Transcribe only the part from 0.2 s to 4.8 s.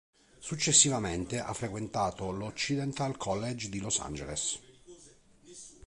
Successivamente ha frequentato l'Occidental College di Los Angeles.